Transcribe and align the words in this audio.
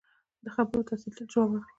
د 0.43 0.45
خبرو 0.55 0.87
تاثیر 0.89 1.13
تل 1.17 1.27
ژور 1.33 1.49
وي 1.51 1.61